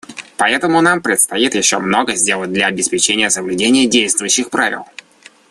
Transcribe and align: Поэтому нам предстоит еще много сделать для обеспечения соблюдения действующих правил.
Поэтому 0.35 0.81
нам 0.81 1.03
предстоит 1.03 1.53
еще 1.53 1.77
много 1.77 2.15
сделать 2.15 2.51
для 2.51 2.65
обеспечения 2.65 3.29
соблюдения 3.29 3.85
действующих 3.85 4.49
правил. 4.49 4.87